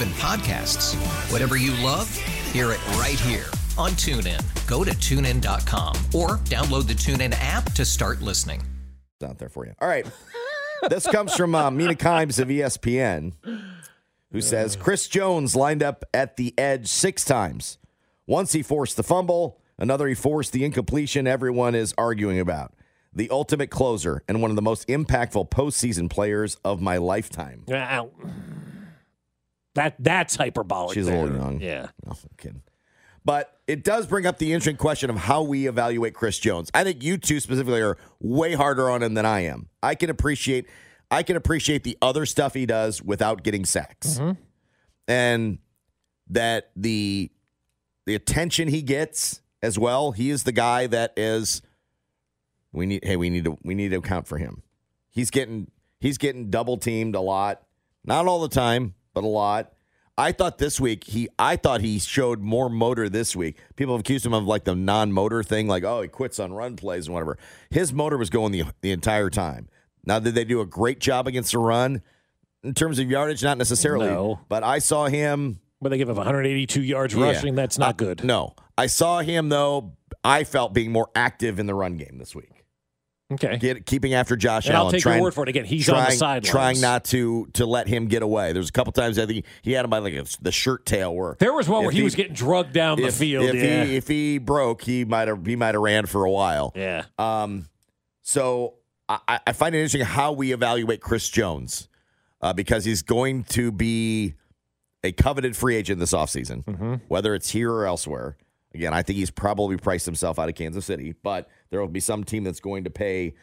even 0.00 0.12
podcasts. 0.14 0.94
Whatever 1.30 1.56
you 1.56 1.72
love, 1.84 2.14
hear 2.52 2.72
it 2.72 2.86
right 2.92 3.18
here 3.20 3.46
on 3.76 3.90
TuneIn. 3.92 4.40
Go 4.66 4.84
to 4.84 4.92
tunein.com 4.92 5.96
or 6.14 6.38
download 6.44 6.86
the 6.86 6.94
TuneIn 6.94 7.34
app 7.38 7.72
to 7.72 7.84
start 7.84 8.22
listening. 8.22 8.62
Out 9.22 9.38
there 9.38 9.50
for 9.50 9.66
you. 9.66 9.74
All 9.80 9.88
right. 9.88 10.06
this 10.88 11.06
comes 11.06 11.36
from 11.36 11.54
uh, 11.54 11.70
Mina 11.70 11.94
Kimes 11.94 12.38
of 12.38 12.48
ESPN, 12.48 13.34
who 14.32 14.40
says 14.40 14.76
Chris 14.76 15.06
Jones 15.06 15.54
lined 15.54 15.82
up 15.82 16.04
at 16.14 16.36
the 16.36 16.54
edge 16.58 16.86
six 16.88 17.24
times. 17.24 17.76
Once 18.26 18.52
he 18.52 18.62
forced 18.62 18.96
the 18.96 19.02
fumble, 19.02 19.60
another 19.78 20.08
he 20.08 20.14
forced 20.14 20.52
the 20.52 20.64
incompletion 20.64 21.26
everyone 21.26 21.74
is 21.74 21.92
arguing 21.98 22.40
about. 22.40 22.72
The 23.12 23.28
ultimate 23.28 23.70
closer 23.70 24.22
and 24.28 24.40
one 24.40 24.50
of 24.50 24.56
the 24.56 24.62
most 24.62 24.88
impactful 24.88 25.50
postseason 25.50 26.08
players 26.08 26.56
of 26.64 26.80
my 26.80 26.96
lifetime. 26.96 27.66
Ow. 27.70 28.10
That 29.80 29.94
that's 29.98 30.36
hyperbolic. 30.36 30.92
She's 30.92 31.08
a 31.08 31.10
little 31.10 31.34
young. 31.34 31.58
Yeah. 31.58 31.88
No, 32.04 32.12
I'm 32.12 32.16
kidding. 32.36 32.60
But 33.24 33.58
it 33.66 33.82
does 33.82 34.06
bring 34.06 34.26
up 34.26 34.36
the 34.36 34.52
interesting 34.52 34.76
question 34.76 35.08
of 35.08 35.16
how 35.16 35.42
we 35.42 35.66
evaluate 35.68 36.12
Chris 36.12 36.38
Jones. 36.38 36.70
I 36.74 36.84
think 36.84 37.02
you 37.02 37.16
two 37.16 37.40
specifically 37.40 37.80
are 37.80 37.96
way 38.20 38.52
harder 38.52 38.90
on 38.90 39.02
him 39.02 39.14
than 39.14 39.24
I 39.24 39.40
am. 39.40 39.70
I 39.82 39.94
can 39.94 40.10
appreciate 40.10 40.66
I 41.10 41.22
can 41.22 41.36
appreciate 41.36 41.82
the 41.82 41.96
other 42.02 42.26
stuff 42.26 42.52
he 42.52 42.66
does 42.66 43.02
without 43.02 43.42
getting 43.42 43.64
sacks. 43.64 44.18
Mm-hmm. 44.18 44.32
And 45.08 45.58
that 46.28 46.72
the 46.76 47.30
the 48.04 48.14
attention 48.14 48.68
he 48.68 48.82
gets 48.82 49.40
as 49.62 49.78
well, 49.78 50.12
he 50.12 50.28
is 50.28 50.42
the 50.44 50.52
guy 50.52 50.88
that 50.88 51.14
is 51.16 51.62
we 52.70 52.84
need 52.84 53.02
hey, 53.02 53.16
we 53.16 53.30
need 53.30 53.44
to 53.44 53.56
we 53.62 53.74
need 53.74 53.92
to 53.92 53.96
account 53.96 54.26
for 54.26 54.36
him. 54.36 54.62
He's 55.08 55.30
getting 55.30 55.70
he's 56.00 56.18
getting 56.18 56.50
double 56.50 56.76
teamed 56.76 57.14
a 57.14 57.20
lot. 57.20 57.62
Not 58.04 58.26
all 58.26 58.42
the 58.42 58.48
time, 58.48 58.94
but 59.14 59.24
a 59.24 59.26
lot. 59.26 59.72
I 60.18 60.32
thought 60.32 60.58
this 60.58 60.78
week 60.78 61.04
he 61.04 61.28
I 61.38 61.56
thought 61.56 61.80
he 61.80 61.98
showed 61.98 62.40
more 62.40 62.68
motor 62.68 63.08
this 63.08 63.34
week. 63.34 63.56
People 63.76 63.94
have 63.94 64.00
accused 64.00 64.26
him 64.26 64.34
of 64.34 64.44
like 64.44 64.64
the 64.64 64.74
non-motor 64.74 65.42
thing, 65.42 65.66
like, 65.66 65.82
oh, 65.84 66.02
he 66.02 66.08
quits 66.08 66.38
on 66.38 66.52
run 66.52 66.76
plays 66.76 67.06
and 67.06 67.14
whatever. 67.14 67.38
His 67.70 67.92
motor 67.92 68.18
was 68.18 68.28
going 68.28 68.52
the 68.52 68.64
the 68.82 68.90
entire 68.90 69.30
time. 69.30 69.68
Now, 70.04 70.18
did 70.18 70.34
they 70.34 70.44
do 70.44 70.60
a 70.60 70.66
great 70.66 70.98
job 70.98 71.26
against 71.26 71.52
the 71.52 71.58
run? 71.58 72.02
In 72.62 72.74
terms 72.74 72.98
of 72.98 73.10
yardage, 73.10 73.42
not 73.42 73.56
necessarily. 73.56 74.08
No. 74.08 74.40
But 74.48 74.62
I 74.62 74.78
saw 74.80 75.06
him 75.06 75.60
But 75.80 75.88
they 75.90 75.96
give 75.98 76.10
up 76.10 76.16
182 76.16 76.82
yards 76.82 77.14
yeah. 77.14 77.24
rushing. 77.24 77.54
That's 77.54 77.78
not 77.78 77.90
Uh, 77.90 77.92
good. 78.04 78.24
No. 78.24 78.54
I 78.76 78.86
saw 78.86 79.20
him 79.20 79.48
though, 79.48 79.94
I 80.22 80.44
felt 80.44 80.74
being 80.74 80.92
more 80.92 81.08
active 81.14 81.58
in 81.58 81.64
the 81.66 81.74
run 81.74 81.96
game 81.96 82.18
this 82.18 82.34
week. 82.34 82.49
Okay. 83.32 83.58
Get, 83.58 83.86
keeping 83.86 84.14
after 84.14 84.34
Josh 84.36 84.66
And 84.66 84.74
I'll 84.76 84.82
Allen. 84.84 84.92
take 84.94 85.04
your 85.04 85.20
word 85.22 85.34
for 85.34 85.44
it. 85.44 85.48
Again, 85.48 85.64
he's 85.64 85.88
on 85.88 85.96
the 85.96 86.02
trying, 86.06 86.16
sidelines. 86.18 86.48
Trying 86.48 86.80
not 86.80 87.04
to 87.06 87.46
to 87.54 87.64
let 87.66 87.86
him 87.86 88.06
get 88.08 88.22
away. 88.22 88.52
There's 88.52 88.68
a 88.68 88.72
couple 88.72 88.92
times 88.92 89.18
I 89.18 89.26
think 89.26 89.44
he 89.62 89.72
had 89.72 89.84
him 89.84 89.90
by 89.90 89.98
like 89.98 90.14
a, 90.14 90.24
the 90.40 90.50
shirt 90.52 90.84
tail 90.84 91.14
where 91.14 91.36
There 91.38 91.52
was 91.52 91.68
one 91.68 91.82
where 91.82 91.90
if 91.90 91.96
he, 91.96 92.02
was 92.02 92.14
getting 92.16 92.34
drugged 92.34 92.72
down 92.72 93.00
the 93.00 93.12
field. 93.12 93.44
If 93.46 93.54
yeah. 93.54 93.84
he 93.84 93.96
if 93.96 94.08
he 94.08 94.38
broke, 94.38 94.82
he 94.82 95.04
might 95.04 95.28
have 95.28 95.46
he 95.46 95.54
might 95.56 95.74
have 95.74 95.82
ran 95.82 96.06
for 96.06 96.24
a 96.24 96.30
while. 96.30 96.72
yeah. 96.74 97.04
Um, 97.18 97.68
so 98.22 98.74
I, 99.08 99.40
I 99.46 99.52
find 99.52 99.74
it 99.74 99.78
interesting 99.78 100.02
how 100.02 100.32
we 100.32 100.52
evaluate 100.52 101.00
Chris 101.00 101.28
Jones 101.28 101.88
uh, 102.40 102.52
because 102.52 102.84
he's 102.84 103.02
going 103.02 103.44
to 103.44 103.72
be 103.72 104.34
a 105.02 105.12
coveted 105.12 105.56
free 105.56 105.76
agent 105.76 105.98
this 105.98 106.12
offseason, 106.12 106.64
Mm-hmm. 106.64 106.94
whether 107.08 107.34
it's 107.34 107.50
here 107.50 107.72
or 107.72 107.86
elsewhere. 107.86 108.36
Again, 108.74 108.94
I 108.94 109.02
think 109.02 109.18
he's 109.18 109.30
probably 109.30 109.76
priced 109.76 110.06
himself 110.06 110.38
out 110.38 110.48
of 110.48 110.54
Kansas 110.54 110.86
City, 110.86 111.14
but 111.22 111.48
there 111.70 111.80
will 111.80 111.88
be 111.88 112.00
some 112.00 112.24
team 112.24 112.44
that's 112.44 112.60
going 112.60 112.84
to 112.84 112.90
pay 112.90 113.34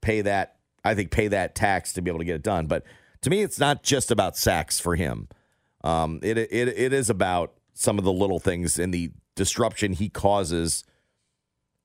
pay 0.00 0.22
that. 0.22 0.56
I 0.84 0.94
think 0.94 1.10
pay 1.10 1.28
that 1.28 1.56
tax 1.56 1.92
to 1.94 2.02
be 2.02 2.10
able 2.10 2.20
to 2.20 2.24
get 2.24 2.36
it 2.36 2.42
done. 2.42 2.66
But 2.66 2.84
to 3.22 3.30
me, 3.30 3.42
it's 3.42 3.58
not 3.58 3.82
just 3.82 4.12
about 4.12 4.36
sacks 4.36 4.78
for 4.78 4.94
him. 4.94 5.28
Um, 5.82 6.20
it 6.22 6.38
it 6.38 6.68
it 6.68 6.92
is 6.92 7.10
about 7.10 7.54
some 7.74 7.98
of 7.98 8.04
the 8.04 8.12
little 8.12 8.38
things 8.38 8.78
and 8.78 8.94
the 8.94 9.10
disruption 9.34 9.92
he 9.92 10.08
causes 10.08 10.84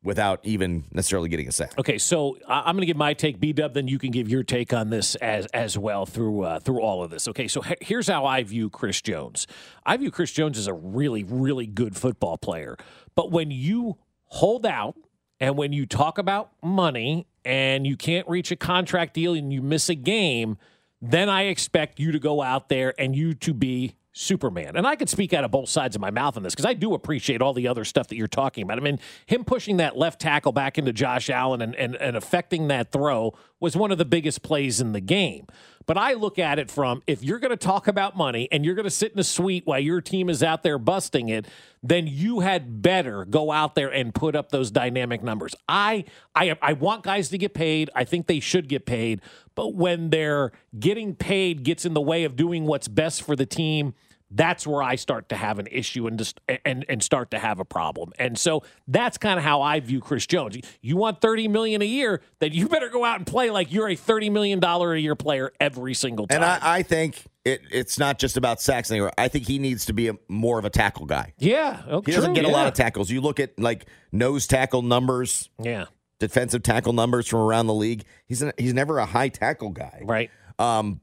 without 0.04 0.40
even 0.44 0.84
necessarily 0.92 1.30
getting 1.30 1.48
a 1.48 1.52
sack. 1.52 1.74
Okay, 1.78 1.98
so 1.98 2.38
I'm 2.48 2.76
going 2.76 2.82
to 2.82 2.86
give 2.88 2.98
my 2.98 3.14
take, 3.14 3.40
B 3.40 3.54
Dub. 3.54 3.74
Then 3.74 3.88
you 3.88 4.00
can 4.00 4.12
give 4.12 4.28
your 4.30 4.44
take 4.44 4.74
on 4.74 4.90
this 4.90 5.16
as 5.16 5.46
as 5.48 5.78
well 5.78 6.06
through 6.06 6.42
uh, 6.44 6.60
through 6.60 6.82
all 6.82 7.04
of 7.04 7.12
this. 7.12 7.28
Okay, 7.28 7.48
so 7.48 7.62
he- 7.62 7.76
here's 7.82 8.08
how 8.08 8.26
I 8.26 8.44
view 8.44 8.70
Chris 8.70 9.02
Jones. 9.02 9.48
I 9.86 9.98
view 9.98 10.12
Chris 10.12 10.32
Jones 10.32 10.58
as 10.58 10.68
a 10.68 10.74
really 10.74 11.24
really 11.24 11.68
good 11.68 11.96
football 11.96 12.38
player, 12.38 12.78
but 13.16 13.32
when 13.32 13.52
you 13.52 13.98
hold 14.26 14.66
out 14.66 14.96
and 15.40 15.58
when 15.58 15.74
you 15.74 15.86
talk 15.86 16.18
about 16.18 16.52
money 16.64 17.28
and 17.44 17.86
you 17.86 17.98
can't 17.98 18.28
reach 18.30 18.52
a 18.52 18.56
contract 18.56 19.14
deal 19.14 19.34
and 19.34 19.52
you 19.52 19.62
miss 19.62 19.90
a 19.90 19.96
game, 19.96 20.58
then 21.02 21.30
I 21.30 21.44
expect 21.44 22.00
you 22.00 22.12
to 22.12 22.20
go 22.20 22.42
out 22.42 22.70
there 22.70 22.94
and 23.00 23.16
you 23.16 23.34
to 23.36 23.54
be 23.54 23.96
Superman. 24.14 24.76
And 24.76 24.86
I 24.86 24.96
could 24.96 25.10
speak 25.10 25.34
out 25.34 25.44
of 25.44 25.52
both 25.52 25.70
sides 25.70 25.96
of 25.96 26.02
my 26.02 26.12
mouth 26.12 26.36
on 26.36 26.44
this 26.44 26.54
because 26.54 26.66
I 26.66 26.74
do 26.74 26.94
appreciate 26.94 27.42
all 27.42 27.54
the 27.54 27.68
other 27.68 27.86
stuff 27.86 28.08
that 28.10 28.18
you're 28.18 28.28
talking 28.28 28.64
about. 28.64 28.78
I 28.78 28.82
mean, 28.82 29.00
him 29.26 29.46
pushing 29.46 29.78
that 29.78 29.98
left 29.98 30.20
tackle 30.20 30.52
back 30.52 30.78
into 30.78 30.92
Josh 30.92 31.30
Allen 31.30 31.62
and, 31.62 31.76
and, 31.76 31.96
and 31.96 32.18
affecting 32.18 32.68
that 32.68 32.92
throw 32.92 33.34
was 33.62 33.78
one 33.78 33.92
of 33.92 33.98
the 33.98 34.06
biggest 34.06 34.42
plays 34.42 34.82
in 34.82 34.92
the 34.92 35.00
game. 35.00 35.46
But 35.86 35.98
I 35.98 36.14
look 36.14 36.38
at 36.38 36.60
it 36.60 36.70
from 36.70 37.02
if 37.08 37.24
you're 37.24 37.40
going 37.40 37.52
to 37.52 37.58
talk 37.58 37.88
about 37.88 38.18
money 38.18 38.48
and 38.52 38.66
you're 38.66 38.76
going 38.76 38.86
to 38.86 38.90
sit 38.90 39.14
in 39.14 39.20
a 39.20 39.24
suite 39.24 39.66
while 39.66 39.80
your 39.80 40.02
team 40.02 40.30
is 40.30 40.44
out 40.44 40.64
there 40.64 40.78
busting 40.78 41.30
it, 41.30 41.48
then 41.82 42.08
you 42.08 42.42
had 42.42 42.82
better 42.82 43.26
go 43.26 43.52
out 43.52 43.76
there 43.76 43.90
and 43.90 44.14
put 44.14 44.36
up 44.36 44.50
those 44.50 44.72
dynamic 44.72 45.24
numbers. 45.24 45.56
I 45.68 46.06
I 46.36 46.58
I 46.62 46.74
want 46.74 47.04
guys 47.04 47.30
to 47.30 47.38
get 47.38 47.54
paid. 47.54 47.90
I 47.96 48.04
think 48.04 48.28
they 48.28 48.40
should 48.40 48.68
get 48.68 48.86
paid. 48.86 49.22
But 49.56 49.76
when 49.76 50.10
their 50.10 50.52
getting 50.80 51.16
paid 51.16 51.64
gets 51.64 51.86
in 51.86 51.94
the 51.94 52.02
way 52.02 52.24
of 52.24 52.36
doing 52.36 52.66
what's 52.66 52.88
best 52.88 53.24
for 53.24 53.36
the 53.36 53.46
team, 53.46 53.94
that's 54.32 54.66
where 54.66 54.82
I 54.82 54.96
start 54.96 55.30
to 55.30 55.36
have 55.36 55.60
an 55.60 55.68
issue 55.70 56.08
and 56.08 56.18
just 56.18 56.40
and 56.66 56.86
and 56.88 57.04
start 57.04 57.32
to 57.32 57.40
have 57.40 57.60
a 57.60 57.66
problem. 57.66 58.14
And 58.18 58.38
so 58.38 58.64
that's 58.88 59.18
kind 59.18 59.38
of 59.38 59.44
how 59.44 59.62
I 59.62 59.80
view 59.82 60.00
Chris 60.00 60.26
Jones. 60.26 60.58
You 60.82 60.98
want 60.98 61.22
30 61.22 61.48
million 61.50 61.82
a 61.82 61.86
year, 61.86 62.22
then 62.40 62.54
you 62.54 62.68
better 62.70 62.90
go 62.90 63.04
out 63.04 63.18
and 63.18 63.28
play 63.28 63.50
like 63.52 63.72
you're 63.72 63.90
a 63.90 63.96
30 63.96 64.30
million 64.30 64.60
dollar 64.60 64.94
a 64.94 65.00
year 65.00 65.16
player 65.16 65.52
every 65.60 65.94
single 65.94 66.28
time. 66.28 66.38
And 66.38 66.46
I, 66.46 66.60
I 66.62 66.84
think 66.84 67.24
it, 67.44 67.62
it's 67.72 68.00
not 68.00 68.20
just 68.20 68.38
about 68.38 68.62
sacks 68.62 68.90
anymore. 68.92 69.12
I 69.18 69.28
think 69.28 69.48
he 69.48 69.60
needs 69.60 69.86
to 69.86 69.94
be 69.94 70.08
a, 70.08 70.14
more 70.28 70.60
of 70.60 70.66
a 70.66 70.70
tackle 70.70 71.06
guy. 71.06 71.34
yeah, 71.38 71.82
okay, 71.88 72.12
He 72.12 72.16
doesn't 72.16 72.34
get 72.34 72.46
a 72.46 72.50
lot 72.50 72.68
of 72.68 72.74
tackles. 72.74 73.10
You 73.10 73.22
look 73.22 73.40
at 73.40 73.60
like 73.60 73.86
nose 74.12 74.48
tackle 74.48 74.82
numbers, 74.82 75.50
Yeah, 75.60 75.86
defensive 76.20 76.64
tackle 76.64 76.94
numbers 76.94 77.28
from 77.28 77.40
around 77.40 77.68
the 77.68 77.74
league. 77.74 78.04
He's 78.28 78.42
a, 78.42 78.54
he's 78.58 78.74
never 78.74 79.00
a 79.00 79.06
high 79.06 79.30
tackle 79.30 79.72
guy. 79.72 80.02
right. 80.06 80.30
Um, 80.60 81.02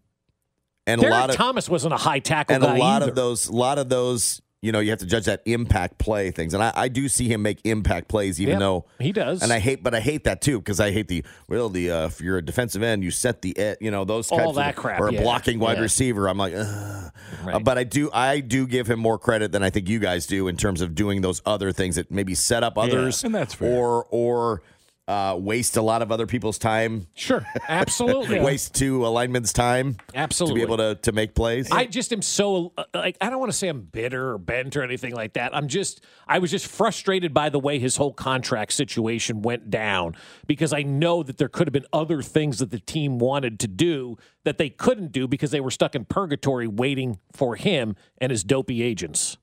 and 0.89 1.01
Derek 1.01 1.15
a 1.15 1.19
lot 1.21 1.31
of 1.31 1.37
Thomas 1.37 1.69
wasn't 1.69 1.95
a 1.95 1.99
high 1.99 2.19
tackle 2.19 2.55
and 2.57 2.65
a 2.65 2.75
lot 2.75 3.03
either. 3.03 3.11
of 3.11 3.15
those, 3.17 3.47
a 3.49 3.53
lot 3.53 3.79
of 3.79 3.89
those, 3.89 4.43
you 4.61 4.73
know, 4.73 4.81
you 4.81 4.91
have 4.91 4.99
to 4.99 5.07
judge 5.07 5.27
that 5.27 5.41
impact 5.45 5.99
play 5.99 6.33
things. 6.33 6.53
And 6.53 6.61
I, 6.63 6.73
I 6.75 6.89
do 6.89 7.09
see 7.09 7.29
him 7.29 7.43
make 7.43 7.61
impact 7.65 8.09
plays, 8.09 8.41
even 8.41 8.55
Yep, 8.55 8.59
though 8.59 8.85
he 8.99 9.13
does. 9.13 9.41
And 9.43 9.53
I 9.53 9.61
hate, 9.61 9.85
but 9.85 9.95
I 9.95 10.01
hate 10.01 10.25
that 10.25 10.41
too 10.41 10.59
because 10.59 10.81
I 10.81 10.91
hate 10.91 11.07
the 11.07 11.25
well, 11.49 11.69
the 11.69 11.91
uh, 11.93 12.07
if 12.07 12.21
you're 12.21 12.39
a 12.39 12.45
defensive 12.45 12.83
end, 12.83 13.05
you 13.05 13.13
set 13.13 13.43
the 13.43 13.57
ed- 13.57 13.77
you 13.81 13.93
know 13.93 14.05
those 14.05 14.31
All 14.33 14.39
types 14.39 14.57
that 14.57 14.71
of 14.71 14.77
crap, 14.77 15.01
or 15.01 15.09
a 15.09 15.13
yeah, 15.13 15.23
blocking 15.23 15.61
wide 15.61 15.77
yeah. 15.77 15.83
receiver. 15.83 16.27
I'm 16.29 16.39
like, 16.39 16.55
Ugh. 16.57 17.13
Right. 17.45 17.55
Uh, 17.55 17.59
but 17.61 17.79
I 17.79 17.85
do, 17.85 18.11
I 18.13 18.41
do 18.41 18.67
give 18.67 18.91
him 18.91 18.99
more 18.99 19.19
credit 19.19 19.53
than 19.53 19.63
I 19.63 19.71
think 19.71 19.89
you 19.89 20.01
guys 20.01 20.27
do 20.27 20.49
in 20.49 20.57
terms 20.57 20.81
of 20.81 20.95
doing 20.95 21.21
those 21.21 21.41
other 21.47 21.71
things 21.71 21.95
that 21.97 22.11
maybe 22.11 22.35
set 22.35 22.65
up 22.65 22.77
others, 22.79 23.23
and 23.23 23.33
that's 23.35 23.55
fair. 23.55 23.73
or 23.77 24.07
or 24.11 24.63
uh, 25.09 25.35
waste 25.39 25.79
a 25.79 25.83
lot 25.83 26.03
of 26.03 26.13
other 26.13 26.27
people's 26.27 26.59
time. 26.59 27.07
Sure, 27.15 27.45
absolutely. 27.67 28.41
waste 28.43 28.75
two 28.75 29.07
alignments' 29.07 29.55
time. 29.55 29.97
Absolutely. 30.15 30.61
To 30.61 30.67
be 30.67 30.73
able 30.73 30.77
to, 30.77 31.01
to 31.01 31.13
make 31.13 31.35
plays. 31.35 31.71
I 31.71 31.87
just 31.87 32.13
am 32.13 32.21
so 32.21 32.75
uh, 32.77 32.85
like 32.93 33.17
I 33.21 33.31
don't 33.31 33.41
want 33.41 33.51
to 33.51 33.57
say 33.57 33.69
I'm 33.69 33.81
bitter 33.81 34.33
or 34.33 34.39
bent 34.39 34.77
or 34.77 34.83
anything 34.83 35.15
like 35.15 35.33
that. 35.33 35.57
I'm 35.57 35.67
just 35.67 36.05
I 36.27 36.39
was 36.39 36.51
just 36.51 36.67
frustrated 36.67 37.33
by 37.33 37.49
the 37.49 37.59
way 37.59 37.79
his 37.79 37.97
whole 37.97 38.13
contract 38.13 38.75
situation 38.75 39.41
went 39.41 39.71
down 39.71 40.15
because 40.47 40.75
I 40.75 40.83
know 40.83 41.23
that 41.23 41.39
there 41.39 41.49
could 41.49 41.67
have 41.67 41.73
been 41.73 41.87
other 41.91 42.21
things 42.21 42.59
that 42.59 42.71
the 42.71 42.81
team 42.81 43.19
wanted 43.19 43.59
to 43.61 43.67
do 43.67 44.19
that 44.45 44.59
they 44.59 44.69
couldn't 44.69 45.11
do 45.11 45.27
because 45.27 45.51
they 45.51 45.61
were 45.61 45.71
stuck 45.71 45.95
in 45.95 46.05
purgatory 46.05 46.67
waiting 46.67 47.19
for 47.33 47.57
him 47.57 47.97
and 48.19 48.31
his 48.31 48.45
dopey 48.45 48.83
agents. 48.83 49.39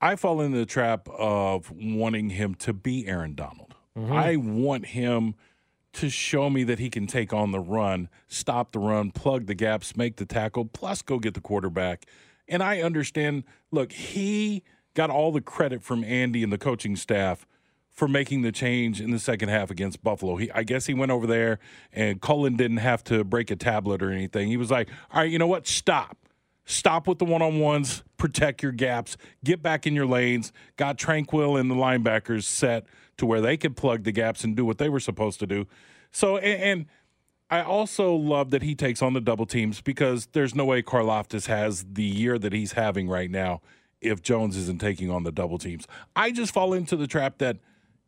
I 0.00 0.16
fall 0.16 0.40
into 0.40 0.58
the 0.58 0.66
trap 0.66 1.08
of 1.10 1.70
wanting 1.70 2.30
him 2.30 2.54
to 2.56 2.72
be 2.72 3.06
Aaron 3.06 3.34
Donald. 3.34 3.69
Mm-hmm. 4.00 4.12
I 4.12 4.36
want 4.36 4.86
him 4.86 5.34
to 5.94 6.08
show 6.08 6.48
me 6.48 6.64
that 6.64 6.78
he 6.78 6.88
can 6.88 7.06
take 7.06 7.32
on 7.32 7.50
the 7.50 7.60
run, 7.60 8.08
stop 8.28 8.72
the 8.72 8.78
run, 8.78 9.10
plug 9.10 9.46
the 9.46 9.54
gaps, 9.54 9.96
make 9.96 10.16
the 10.16 10.24
tackle, 10.26 10.64
plus 10.64 11.02
go 11.02 11.18
get 11.18 11.34
the 11.34 11.40
quarterback. 11.40 12.06
And 12.48 12.62
I 12.62 12.80
understand, 12.80 13.44
look, 13.70 13.92
he 13.92 14.62
got 14.94 15.10
all 15.10 15.32
the 15.32 15.40
credit 15.40 15.82
from 15.82 16.04
Andy 16.04 16.42
and 16.42 16.52
the 16.52 16.58
coaching 16.58 16.96
staff 16.96 17.46
for 17.90 18.08
making 18.08 18.42
the 18.42 18.52
change 18.52 19.00
in 19.00 19.10
the 19.10 19.18
second 19.18 19.48
half 19.48 19.70
against 19.70 20.02
Buffalo. 20.02 20.36
He, 20.36 20.50
I 20.52 20.62
guess 20.62 20.86
he 20.86 20.94
went 20.94 21.10
over 21.10 21.26
there 21.26 21.58
and 21.92 22.20
Cullen 22.20 22.56
didn't 22.56 22.78
have 22.78 23.04
to 23.04 23.24
break 23.24 23.50
a 23.50 23.56
tablet 23.56 24.02
or 24.02 24.10
anything. 24.10 24.48
He 24.48 24.56
was 24.56 24.70
like, 24.70 24.88
all 25.12 25.20
right, 25.20 25.30
you 25.30 25.38
know 25.38 25.46
what? 25.46 25.66
Stop. 25.66 26.16
Stop 26.64 27.08
with 27.08 27.18
the 27.18 27.24
one 27.24 27.42
on 27.42 27.58
ones, 27.58 28.04
protect 28.16 28.62
your 28.62 28.70
gaps, 28.70 29.16
get 29.42 29.60
back 29.60 29.88
in 29.88 29.94
your 29.94 30.06
lanes. 30.06 30.52
Got 30.76 30.98
Tranquill 30.98 31.58
and 31.58 31.68
the 31.68 31.74
linebackers 31.74 32.44
set 32.44 32.86
to 33.20 33.26
where 33.26 33.42
they 33.42 33.58
could 33.58 33.76
plug 33.76 34.04
the 34.04 34.12
gaps 34.12 34.44
and 34.44 34.56
do 34.56 34.64
what 34.64 34.78
they 34.78 34.88
were 34.88 34.98
supposed 34.98 35.38
to 35.38 35.46
do. 35.46 35.66
So, 36.10 36.38
and, 36.38 36.62
and 36.62 36.86
I 37.50 37.60
also 37.62 38.14
love 38.14 38.50
that 38.50 38.62
he 38.62 38.74
takes 38.74 39.02
on 39.02 39.12
the 39.12 39.20
double 39.20 39.44
teams 39.44 39.82
because 39.82 40.26
there's 40.32 40.54
no 40.54 40.64
way 40.64 40.82
Karlaftis 40.82 41.46
has 41.46 41.84
the 41.92 42.02
year 42.02 42.38
that 42.38 42.54
he's 42.54 42.72
having 42.72 43.08
right 43.08 43.30
now 43.30 43.60
if 44.00 44.22
Jones 44.22 44.56
isn't 44.56 44.80
taking 44.80 45.10
on 45.10 45.24
the 45.24 45.30
double 45.30 45.58
teams. 45.58 45.86
I 46.16 46.30
just 46.30 46.54
fall 46.54 46.72
into 46.72 46.96
the 46.96 47.06
trap 47.06 47.36
that 47.38 47.58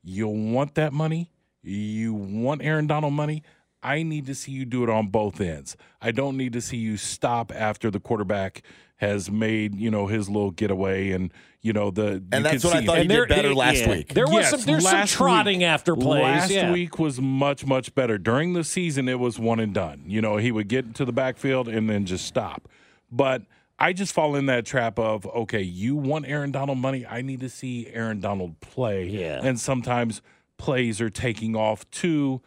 you 0.03 0.29
want 0.29 0.77
that 0.77 0.95
money, 0.95 1.31
you 1.63 2.15
want 2.15 2.63
Aaron 2.65 2.87
Donald 2.87 3.13
money. 3.13 3.43
I 3.83 4.03
need 4.03 4.27
to 4.27 4.35
see 4.35 4.53
you 4.53 4.65
do 4.65 4.83
it 4.85 4.91
on 4.91 5.09
both 5.09 5.41
ends. 5.41 5.77
I 6.01 6.13
don't 6.13 6.37
need 6.37 6.53
to 6.53 6.61
see 6.61 6.77
you 6.77 6.97
stop 6.97 7.53
after 7.55 7.91
the 7.91 7.99
quarterback 8.01 8.63
has 8.97 9.31
made, 9.31 9.75
you 9.75 9.91
know, 9.91 10.07
his 10.07 10.29
little 10.29 10.53
getaway 10.53 11.11
and, 11.11 11.33
you 11.61 11.73
know, 11.73 11.91
the 11.91 12.23
and 12.31 12.45
that's 12.45 12.63
could 12.63 12.65
what 12.65 12.77
I 12.77 12.81
see- 12.81 12.87
thought 12.87 12.99
he 12.99 13.07
there- 13.09 13.27
did 13.27 13.35
better 13.35 13.51
it- 13.51 13.57
last 13.57 13.79
yeah. 13.81 13.91
week. 13.91 14.15
There 14.15 14.27
was 14.27 14.35
Yes, 14.35 14.51
some 14.51 14.61
there's 14.61 14.89
some 14.89 15.07
trotting 15.09 15.59
week- 15.59 15.67
after 15.67 15.97
plays. 15.97 16.23
Last 16.23 16.51
yeah. 16.53 16.71
week 16.73 17.01
was 17.01 17.21
much 17.21 17.67
much 17.67 17.93
better. 17.97 18.17
During 18.19 18.53
the 18.53 18.63
season, 18.63 19.09
it 19.09 19.19
was 19.19 19.39
one 19.41 19.59
and 19.59 19.75
done. 19.75 20.05
You 20.07 20.21
know, 20.21 20.37
he 20.37 20.53
would 20.53 20.69
get 20.69 20.95
to 20.95 21.05
the 21.05 21.13
backfield 21.13 21.67
and 21.69 21.91
then 21.91 22.07
just 22.07 22.25
stop. 22.27 22.69
But 23.11 23.43
I 23.79 23.93
just 23.93 24.13
fall 24.13 24.37
in 24.37 24.47
that 24.47 24.65
trap 24.65 25.01
of 25.01 25.27
okay, 25.27 25.63
you 25.63 25.97
want 25.97 26.29
Aaron 26.29 26.53
Donald 26.53 26.79
money. 26.79 27.05
I 27.05 27.23
need 27.23 27.41
to 27.41 27.49
see 27.49 27.89
Aaron 27.93 28.21
Donald 28.21 28.61
play. 28.61 29.09
Yeah. 29.09 29.41
And 29.43 29.59
sometimes 29.59 30.23
plays 30.59 31.01
are 31.01 31.11
taking 31.11 31.57
off 31.57 31.91
to 31.91 32.41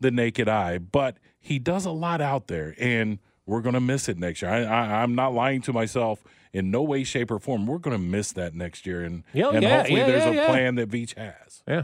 the 0.00 0.10
naked 0.10 0.48
eye, 0.48 0.78
but 0.78 1.18
he 1.38 1.58
does 1.58 1.84
a 1.84 1.90
lot 1.90 2.20
out 2.20 2.48
there, 2.48 2.74
and 2.78 3.18
we're 3.46 3.60
going 3.60 3.74
to 3.74 3.80
miss 3.80 4.08
it 4.08 4.18
next 4.18 4.42
year. 4.42 4.50
I, 4.50 4.62
I, 4.62 5.02
I'm 5.02 5.14
not 5.14 5.32
lying 5.34 5.60
to 5.62 5.72
myself 5.72 6.22
in 6.52 6.70
no 6.70 6.82
way, 6.82 7.04
shape, 7.04 7.30
or 7.30 7.38
form. 7.38 7.66
We're 7.66 7.78
going 7.78 7.96
to 7.96 8.02
miss 8.02 8.32
that 8.32 8.54
next 8.54 8.86
year, 8.86 9.02
and, 9.02 9.24
Yeah, 9.32 9.50
and 9.50 9.62
yeah, 9.62 9.76
hopefully 9.78 10.00
yeah, 10.00 10.06
there's 10.06 10.24
yeah, 10.24 10.30
a 10.30 10.34
yeah. 10.34 10.46
plan 10.48 10.74
that 10.76 10.90
Veach 10.90 11.16
has. 11.16 11.62
Yeah. 11.68 11.82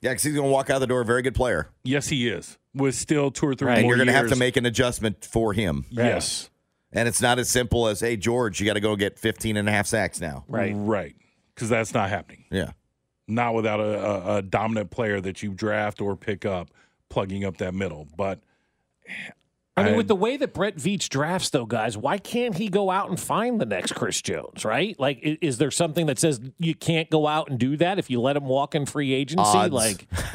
Yeah, 0.00 0.10
because 0.10 0.22
he's 0.22 0.34
going 0.34 0.46
to 0.48 0.52
walk 0.52 0.70
out 0.70 0.78
the 0.78 0.86
door 0.86 1.02
a 1.02 1.04
very 1.04 1.20
good 1.20 1.34
player. 1.34 1.68
Yes, 1.84 2.08
he 2.08 2.26
is. 2.28 2.58
With 2.74 2.94
still 2.94 3.30
two 3.30 3.46
or 3.46 3.54
three 3.54 3.72
and 3.72 3.86
you're 3.86 3.96
going 3.96 4.06
to 4.06 4.14
have 4.14 4.28
to 4.28 4.36
make 4.36 4.56
an 4.56 4.64
adjustment 4.64 5.24
for 5.24 5.52
him. 5.52 5.84
yes, 5.90 6.48
And 6.92 7.06
it's 7.06 7.20
not 7.20 7.38
as 7.38 7.50
simple 7.50 7.86
as, 7.86 8.00
hey, 8.00 8.16
George, 8.16 8.60
you 8.60 8.66
got 8.66 8.74
to 8.74 8.80
go 8.80 8.96
get 8.96 9.18
15 9.18 9.56
and 9.58 9.68
a 9.68 9.72
half 9.72 9.86
sacks 9.86 10.20
now. 10.20 10.44
Right. 10.48 10.72
right, 10.74 11.14
because 11.54 11.68
that's 11.68 11.92
not 11.92 12.08
happening. 12.08 12.44
Yeah. 12.50 12.70
Not 13.28 13.54
without 13.54 13.80
a, 13.80 14.04
a, 14.04 14.36
a 14.36 14.42
dominant 14.42 14.90
player 14.90 15.20
that 15.20 15.42
you 15.42 15.50
draft 15.52 16.00
or 16.00 16.16
pick 16.16 16.46
up, 16.46 16.70
plugging 17.10 17.44
up 17.44 17.58
that 17.58 17.74
middle. 17.74 18.08
But 18.16 18.40
I 19.76 19.84
mean, 19.84 19.94
I- 19.94 19.96
with 19.96 20.08
the 20.08 20.16
way 20.16 20.36
that 20.36 20.52
Brett 20.52 20.76
Veach 20.76 21.08
drafts, 21.08 21.50
though, 21.50 21.64
guys, 21.64 21.96
why 21.96 22.18
can't 22.18 22.54
he 22.56 22.68
go 22.68 22.90
out 22.90 23.08
and 23.08 23.18
find 23.18 23.60
the 23.60 23.64
next 23.66 23.94
Chris 23.94 24.20
Jones, 24.20 24.64
right? 24.64 24.98
Like, 24.98 25.20
is, 25.22 25.38
is 25.40 25.58
there 25.58 25.70
something 25.70 26.06
that 26.06 26.18
says 26.18 26.40
you 26.58 26.74
can't 26.74 27.08
go 27.08 27.26
out 27.26 27.48
and 27.48 27.58
do 27.58 27.76
that 27.78 27.98
if 27.98 28.10
you 28.10 28.20
let 28.20 28.36
him 28.36 28.44
walk 28.46 28.74
in 28.74 28.84
free 28.84 29.12
agency? 29.14 29.42
Odds. 29.42 29.72
Like, 29.72 30.06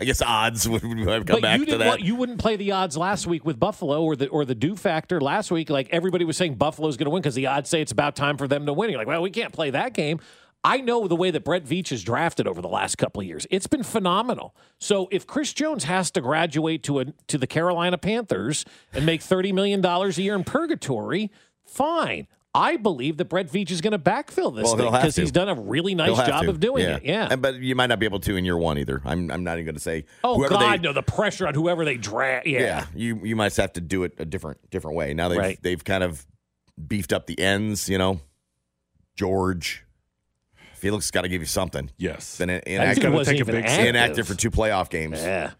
I 0.00 0.04
guess 0.04 0.22
odds 0.22 0.68
would 0.68 0.82
would 0.82 0.98
have 1.08 1.26
come 1.26 1.36
but 1.36 1.42
back 1.42 1.58
you 1.58 1.64
to 1.66 1.70
didn't 1.72 1.80
that. 1.80 1.88
want, 1.88 2.00
you 2.00 2.16
wouldn't 2.16 2.38
play 2.38 2.56
the 2.56 2.72
odds 2.72 2.96
last 2.96 3.26
week 3.26 3.44
with 3.44 3.60
Buffalo 3.60 4.02
or 4.02 4.16
the 4.16 4.28
or 4.28 4.44
the 4.44 4.54
do 4.54 4.74
factor 4.76 5.20
last 5.20 5.50
week. 5.50 5.70
Like 5.70 5.88
everybody 5.90 6.24
was 6.24 6.36
saying 6.36 6.54
Buffalo's 6.56 6.96
going 6.96 7.04
to 7.06 7.10
win 7.10 7.22
because 7.22 7.34
the 7.34 7.46
odds 7.46 7.68
say 7.70 7.80
it's 7.80 7.92
about 7.92 8.16
time 8.16 8.38
for 8.38 8.48
them 8.48 8.66
to 8.66 8.72
win. 8.72 8.90
You're 8.90 8.98
like, 8.98 9.06
well, 9.08 9.22
we 9.22 9.30
can't 9.30 9.52
play 9.52 9.70
that 9.70 9.92
game. 9.94 10.20
I 10.68 10.78
know 10.78 11.06
the 11.06 11.14
way 11.14 11.30
that 11.30 11.44
Brett 11.44 11.64
Veach 11.64 11.90
has 11.90 12.02
drafted 12.02 12.48
over 12.48 12.60
the 12.60 12.68
last 12.68 12.98
couple 12.98 13.20
of 13.20 13.26
years. 13.28 13.46
It's 13.50 13.68
been 13.68 13.84
phenomenal. 13.84 14.54
So 14.78 15.06
if 15.12 15.24
Chris 15.24 15.52
Jones 15.52 15.84
has 15.84 16.10
to 16.10 16.20
graduate 16.20 16.82
to 16.84 16.98
a 17.00 17.04
to 17.28 17.38
the 17.38 17.46
Carolina 17.46 17.96
Panthers 17.98 18.64
and 18.92 19.06
make 19.06 19.22
thirty 19.22 19.52
million 19.52 19.80
dollars 19.80 20.18
a 20.18 20.22
year 20.22 20.34
in 20.34 20.42
purgatory, 20.44 21.30
fine. 21.64 22.26
I 22.52 22.78
believe 22.78 23.18
that 23.18 23.26
Brett 23.26 23.48
Veach 23.48 23.70
is 23.70 23.82
going 23.82 23.92
to 23.92 23.98
backfill 23.98 24.54
this 24.56 24.64
Well, 24.64 24.76
thing 24.78 24.90
because 24.90 25.14
he's 25.14 25.30
done 25.30 25.50
a 25.50 25.54
really 25.54 25.94
nice 25.94 26.16
job 26.26 26.44
to. 26.44 26.48
of 26.48 26.58
doing 26.58 26.86
it. 26.88 27.04
Yeah. 27.04 27.28
And, 27.30 27.42
but 27.42 27.56
you 27.56 27.74
might 27.74 27.88
not 27.88 27.98
be 27.98 28.06
able 28.06 28.20
to 28.20 28.34
in 28.34 28.46
year 28.46 28.56
one 28.56 28.78
either. 28.78 29.02
I'm, 29.04 29.30
I'm 29.30 29.44
not 29.44 29.58
even 29.58 29.66
going 29.66 29.74
to 29.74 29.80
say. 29.80 30.06
oh 30.24 30.38
God, 30.48 30.78
they, 30.78 30.82
no! 30.82 30.94
The 30.94 31.02
pressure 31.02 31.46
on 31.46 31.52
whoever 31.54 31.84
they 31.84 31.98
draft. 31.98 32.46
Yeah. 32.46 32.60
Yeah, 32.60 32.86
you 32.94 33.20
you 33.22 33.36
might 33.36 33.54
have 33.56 33.74
to 33.74 33.80
do 33.82 34.04
it 34.04 34.14
a 34.18 34.24
different 34.24 34.70
different 34.70 34.96
way. 34.96 35.12
Now 35.12 35.28
they've 35.28 35.38
Right. 35.38 35.58
they've 35.62 35.84
kind 35.84 36.02
of 36.02 36.26
beefed 36.88 37.12
up 37.12 37.26
the 37.26 37.38
ends. 37.38 37.88
You 37.90 37.98
know, 37.98 38.20
George, 39.16 39.84
Felix 40.76 41.10
got 41.10 41.22
to 41.22 41.28
give 41.28 41.42
you 41.42 41.46
something. 41.46 41.90
yes, 41.96 42.38
Been 42.38 42.50
in, 42.50 42.60
inactive, 42.66 43.02
gotta 43.02 43.14
wasn't 43.16 43.38
take 43.38 43.48
a 43.48 43.52
big 43.52 43.64
active. 43.64 43.86
inactive 43.86 44.26
for 44.28 44.34
two 44.34 44.50
playoff 44.50 44.90
games. 44.90 45.20
Yeah. 45.22 45.52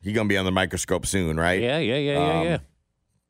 He's 0.00 0.14
gonna 0.14 0.28
be 0.28 0.36
on 0.36 0.44
the 0.44 0.52
microscope 0.52 1.06
soon, 1.06 1.36
right? 1.38 1.60
Yeah, 1.60 1.78
yeah, 1.78 1.96
yeah, 1.96 2.12
yeah, 2.12 2.38
Um, 2.40 2.46
yeah. 2.46 2.58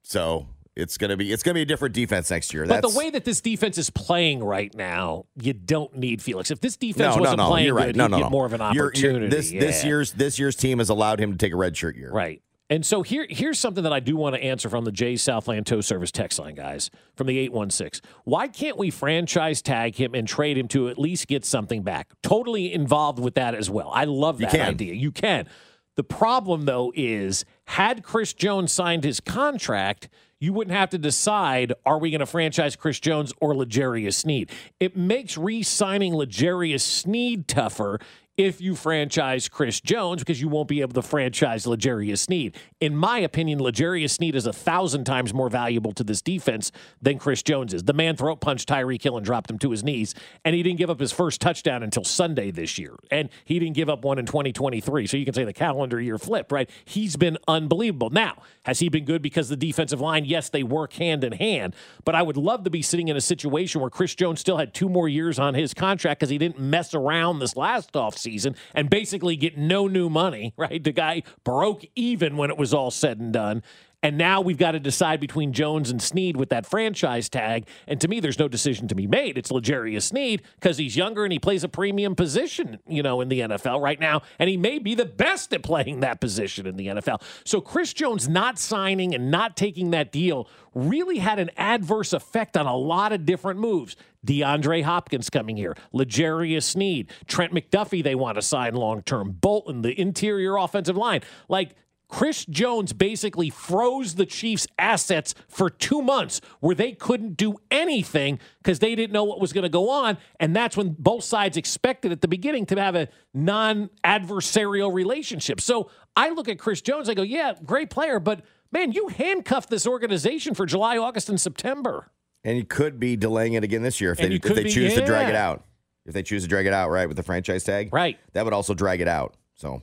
So 0.03 0.47
it's 0.77 0.99
gonna 0.99 1.17
be 1.17 1.33
it's 1.33 1.43
gonna 1.43 1.55
be 1.55 1.63
a 1.63 1.67
different 1.67 1.95
defense 1.95 2.31
next 2.31 2.53
year. 2.53 2.65
But 2.67 2.83
That's, 2.83 2.93
the 2.93 2.99
way 2.99 3.11
that 3.11 3.25
this 3.25 3.41
defense 3.41 3.79
is 3.79 3.89
playing 3.91 4.45
right 4.45 4.73
now, 4.75 5.25
you 5.41 5.55
don't 5.55 5.97
need 5.97 6.21
Felix. 6.23 6.51
If 6.51 6.61
this 6.61 6.77
defense 6.77 6.99
no, 6.99 7.15
no, 7.17 7.21
wasn't 7.23 7.39
no, 7.39 7.49
playing 7.49 7.67
you're 7.67 7.75
right. 7.75 7.87
good, 7.87 7.97
No, 7.97 8.05
he'd 8.05 8.11
no, 8.11 8.17
get 8.19 8.23
no. 8.25 8.31
more 8.31 8.47
of 8.47 8.53
an 8.53 8.61
You're- 8.75 8.89
opportunity. 8.89 9.27
you're- 9.27 9.29
this 9.29 9.51
this 9.51 9.85
year's 9.85 10.13
this 10.13 10.39
year's 10.39 10.57
team 10.57 10.79
has 10.79 10.89
allowed 10.91 11.21
him 11.21 11.33
to 11.33 11.39
take 11.39 11.53
a 11.53 11.57
red 11.57 11.77
shirt 11.77 11.97
year. 11.97 12.11
right. 12.13 12.43
And 12.71 12.85
so 12.85 13.03
here, 13.03 13.27
here's 13.29 13.59
something 13.59 13.83
that 13.85 13.93
I 13.93 14.01
do 14.01 14.15
want 14.15 14.35
to 14.35 14.43
answer 14.43 14.69
from 14.69 14.85
the 14.85 14.93
Jay 14.93 15.17
Southland 15.17 15.67
Tow 15.67 15.81
Service 15.81 16.11
text 16.11 16.39
line, 16.39 16.55
guys, 16.55 16.91
from 17.17 17.27
the 17.27 17.39
816. 17.39 18.03
Why 18.25 18.49
can't 18.49 18.77
we 18.77 18.91
franchise 18.91 19.63
tag 19.63 19.95
him 19.95 20.15
and 20.15 20.29
trade 20.29 20.59
him 20.59 20.69
to 20.69 20.89
at 20.89 20.99
least 20.99 21.29
get 21.29 21.47
something 21.47 21.83
back? 21.83 22.11
Totally 22.23 22.73
involved 22.73 23.19
with 23.19 23.35
that 23.37 23.55
as 23.55 23.71
well. 23.71 23.91
I 23.95 24.05
love 24.05 24.39
that 24.39 24.51
can. 24.51 24.69
idea. 24.69 24.95
You 24.95 25.13
can. 25.13 25.49
The 25.97 26.05
problem, 26.05 26.67
though, 26.67 26.93
is 26.95 27.45
had 27.65 28.03
Chris 28.05 28.33
Jones 28.33 28.71
signed 28.71 29.03
his 29.03 29.19
contract, 29.19 30.09
you 30.39 30.53
wouldn't 30.53 30.77
have 30.77 30.91
to 30.91 30.99
decide 30.99 31.73
are 31.85 31.99
we 31.99 32.11
going 32.11 32.21
to 32.21 32.27
franchise 32.27 32.77
Chris 32.77 33.01
Jones 33.01 33.33
or 33.41 33.57
L'Jarius 33.57 34.15
Sneed. 34.15 34.51
It 34.79 34.97
makes 34.97 35.37
re 35.37 35.63
signing 35.63 36.15
L'Jarius 36.15 36.83
Sneed 36.83 37.49
tougher 37.49 37.99
if 38.39 38.61
you 38.61 38.77
franchise 38.77 39.49
Chris 39.49 39.81
Jones 39.81 40.21
because 40.21 40.41
you 40.41 40.49
won't 40.49 40.69
be 40.69 40.81
able 40.81 40.93
to 40.93 41.03
franchise 41.03 41.67
L'Jarius 41.67 42.21
Sneed. 42.21 42.57
In 42.81 42.95
my 42.95 43.19
opinion, 43.19 43.61
L'Jarius 43.61 44.11
Sneed 44.11 44.37
is 44.37 44.47
a 44.47 44.53
thousand 44.53 45.05
times 45.05 45.35
more 45.35 45.51
valuable 45.51 45.91
to 45.93 46.05
this 46.05 46.23
defense 46.23 46.71
than 47.03 47.19
Chris 47.19 47.43
Jones 47.43 47.75
is. 47.75 47.83
The 47.83 47.93
man 47.93 48.15
throat 48.15 48.41
punched 48.41 48.69
Tyreek 48.69 49.03
Hill 49.03 49.17
and 49.17 49.27
dropped 49.27 49.51
him 49.51 49.59
to 49.59 49.73
his 49.73 49.83
knees, 49.83 50.15
and 50.45 50.55
he 50.55 50.63
didn't 50.63 50.79
give 50.79 50.89
up 50.89 51.01
his 51.01 51.11
first 51.11 51.41
touchdown 51.41 51.83
until 51.83 52.05
Sunday 52.05 52.53
this 52.53 52.79
year. 52.79 52.95
And 53.11 53.29
he 53.45 53.59
didn't 53.59 53.75
give 53.75 53.89
up 53.89 54.05
one 54.05 54.21
in 54.21 54.27
2023. 54.27 55.09
So 55.09 55.17
you 55.17 55.25
can 55.25 55.35
say 55.35 55.43
the 55.43 55.53
calendar 55.53 56.01
year 56.01 56.17
flip, 56.17 56.53
right? 56.53 56.71
He's 56.85 57.17
been 57.17 57.39
unbelievable. 57.49 58.11
Now, 58.11 58.43
has 58.63 58.79
he 58.79 58.89
been 58.89 59.05
good 59.05 59.21
because 59.21 59.49
the 59.49 59.57
defensive 59.57 60.01
line? 60.01 60.25
Yes, 60.25 60.49
they 60.49 60.63
work 60.63 60.93
hand 60.93 61.25
in 61.25 61.33
hand. 61.33 61.75
But 62.05 62.15
I 62.15 62.23
would 62.23 62.37
love 62.37 62.63
to 62.65 62.71
be 62.71 62.83
sitting 62.83 63.09
in 63.09 63.17
a 63.17 63.21
situation 63.21 63.81
where 63.81 63.91
Chris 63.91 64.15
Jones 64.15 64.39
still 64.39 64.59
had 64.59 64.75
two 64.75 64.89
more 64.89 65.09
years 65.09 65.41
on 65.41 65.55
his 65.55 65.75
contract 65.75 66.21
because 66.21 66.31
he 66.31 66.39
didn't 66.39 66.61
mess 66.61 66.95
around 66.95 67.41
this 67.41 67.57
last 67.57 67.93
offseason 67.95 68.28
and 68.75 68.91
basically 68.91 69.37
get 69.37 69.57
no 69.57 69.87
new 69.87 70.09
money, 70.09 70.55
right? 70.57 70.83
The 70.83 70.93
guy 70.93 71.23
broke 71.45 71.85
even 71.95 72.37
when 72.37 72.51
it 72.51 72.59
was 72.59 72.75
all 72.75 72.91
said 72.91 73.19
and 73.19 73.33
done. 73.33 73.63
And 74.03 74.17
now 74.17 74.41
we've 74.41 74.59
got 74.59 74.73
to 74.73 74.81
decide 74.81 75.19
between 75.19 75.53
Jones 75.53 75.91
and 75.91 76.01
Sneed 76.01 76.37
with 76.37 76.51
that 76.51 76.67
franchise 76.67 77.29
tag. 77.29 77.67
And 77.89 78.01
to 78.01 78.07
me, 78.07 78.21
there's 78.21 78.39
no 78.39 78.47
decision 78.47 78.87
to 78.89 78.95
be 78.95 79.09
made. 79.09 79.37
It's 79.37 79.51
L'Jarius 79.51 80.03
Sneed 80.03 80.43
because 80.55 80.79
he's 80.79 80.97
younger 80.97 81.25
and 81.25 81.33
he 81.33 81.41
plays 81.41 81.65
a 81.65 81.69
premium 81.69 82.15
position, 82.15 82.79
you 82.87 83.03
know, 83.03 83.21
in 83.21 83.29
the 83.29 83.41
NFL 83.41 83.81
right 83.81 83.99
now. 83.99 84.23
And 84.39 84.49
he 84.49 84.57
may 84.57 84.79
be 84.79 84.95
the 84.95 85.05
best 85.05 85.53
at 85.53 85.65
playing 85.65 86.01
that 86.01 86.21
position 86.21 86.65
in 86.67 86.77
the 86.77 86.87
NFL. 86.87 87.23
So 87.45 87.61
Chris 87.61 87.93
Jones 87.93 88.29
not 88.29 88.59
signing 88.59 89.17
and 89.17 89.33
not 89.33 89.57
taking 89.57 89.91
that 89.91 90.13
deal 90.13 90.49
really 90.75 91.19
had 91.19 91.41
an 91.41 91.51
adverse 91.57 92.13
effect 92.13 92.57
on 92.57 92.67
a 92.67 92.77
lot 92.77 93.13
of 93.13 93.27
different 93.27 93.59
moves. 93.59 93.97
DeAndre 94.25 94.83
Hopkins 94.83 95.31
coming 95.31 95.57
here, 95.57 95.77
L'Jarius 95.93 96.65
Sneed, 96.65 97.11
Trent 97.27 97.53
McDuffie, 97.53 98.03
they 98.03 98.15
want 98.15 98.37
to 98.37 98.43
sign 98.43 98.75
long 98.75 99.03
term, 99.03 99.31
Bolton, 99.31 99.83
the 99.83 99.99
interior 99.99 100.57
offensive 100.57 100.97
line. 100.97 101.23
Like, 101.49 101.75
Chris 102.09 102.47
Jones 102.47 102.93
basically 102.95 103.51
froze 103.51 104.15
the 104.15 104.25
Chiefs' 104.25 104.67
assets 104.79 105.35
for 105.47 105.69
two 105.69 106.01
months 106.01 106.41
where 106.61 106.75
they 106.75 106.93
couldn't 106.93 107.37
do 107.37 107.57
anything 107.71 108.39
because 108.63 108.79
they 108.79 108.95
didn't 108.95 109.13
know 109.13 109.25
what 109.25 109.41
was 109.41 109.53
going 109.53 109.63
to 109.65 109.69
go 109.69 109.91
on. 109.91 110.17
And 110.41 110.57
that's 110.57 110.77
when 110.77 110.97
both 110.99 111.23
sides 111.25 111.57
expected 111.59 112.11
at 112.11 112.23
the 112.23 112.29
beginning 112.29 112.65
to 112.67 112.81
have 112.81 112.95
a 112.95 113.09
non 113.35 113.91
adversarial 114.05 114.93
relationship. 114.93 115.61
So 115.61 115.91
I 116.17 116.31
look 116.31 116.49
at 116.49 116.59
Chris 116.59 116.81
Jones, 116.81 117.09
I 117.09 117.15
go, 117.15 117.23
yeah, 117.23 117.53
great 117.65 117.91
player, 117.91 118.19
but 118.19 118.43
man, 118.73 118.93
you 118.93 119.09
handcuffed 119.09 119.69
this 119.69 119.87
organization 119.87 120.55
for 120.55 120.65
July, 120.67 120.97
August, 120.97 121.29
and 121.29 121.41
September. 121.41 122.11
And 122.43 122.57
you 122.57 122.65
could 122.65 122.99
be 122.99 123.17
delaying 123.17 123.53
it 123.55 123.65
again 123.65 123.83
this 123.83 124.01
year 124.01 124.13
if 124.13 124.21
And 124.21 124.31
they, 124.33 124.37
if 124.37 124.43
they 124.43 124.65
be- 124.65 124.71
choose 124.71 124.95
to 124.95 125.05
drag 125.05 125.29
it 125.29 125.35
out. 125.35 125.65
If 126.07 126.15
they 126.15 126.23
choose 126.23 126.43
to 126.43 126.49
drag 126.49 126.65
it 126.65 126.73
out, 126.73 126.89
right, 126.91 127.07
with 127.07 127.19
the 127.19 127.23
franchise 127.23 127.65
tag. 127.65 127.93
Right. 127.93 128.19
That 128.33 128.47
would 128.47 128.55
also 128.55 128.73
drag 128.73 129.03
it 129.03 129.09
out. 129.09 129.35
So 129.57 129.83